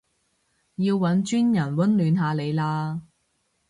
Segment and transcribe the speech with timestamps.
[0.77, 3.01] 要搵專人溫暖下你嘞